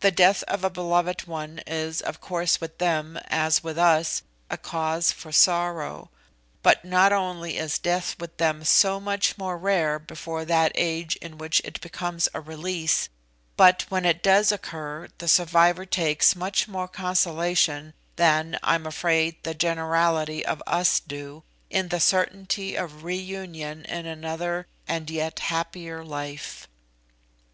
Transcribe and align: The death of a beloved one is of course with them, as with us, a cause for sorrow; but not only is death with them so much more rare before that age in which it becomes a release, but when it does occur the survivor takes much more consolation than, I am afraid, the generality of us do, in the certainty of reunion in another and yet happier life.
The 0.00 0.10
death 0.10 0.42
of 0.44 0.64
a 0.64 0.70
beloved 0.70 1.26
one 1.26 1.60
is 1.66 2.00
of 2.00 2.18
course 2.18 2.62
with 2.62 2.78
them, 2.78 3.18
as 3.26 3.62
with 3.62 3.76
us, 3.76 4.22
a 4.48 4.56
cause 4.56 5.12
for 5.12 5.32
sorrow; 5.32 6.10
but 6.62 6.82
not 6.82 7.12
only 7.12 7.58
is 7.58 7.78
death 7.78 8.16
with 8.18 8.38
them 8.38 8.64
so 8.64 8.98
much 8.98 9.36
more 9.36 9.58
rare 9.58 9.98
before 9.98 10.46
that 10.46 10.72
age 10.74 11.16
in 11.16 11.36
which 11.36 11.60
it 11.62 11.78
becomes 11.82 12.26
a 12.32 12.40
release, 12.40 13.10
but 13.58 13.84
when 13.90 14.06
it 14.06 14.22
does 14.22 14.50
occur 14.50 15.08
the 15.18 15.28
survivor 15.28 15.84
takes 15.84 16.34
much 16.34 16.66
more 16.66 16.88
consolation 16.88 17.92
than, 18.16 18.58
I 18.62 18.76
am 18.76 18.86
afraid, 18.86 19.42
the 19.42 19.52
generality 19.52 20.42
of 20.46 20.62
us 20.66 21.00
do, 21.00 21.42
in 21.68 21.88
the 21.88 22.00
certainty 22.00 22.76
of 22.76 23.04
reunion 23.04 23.84
in 23.84 24.06
another 24.06 24.68
and 24.88 25.10
yet 25.10 25.38
happier 25.40 26.02
life. 26.02 26.66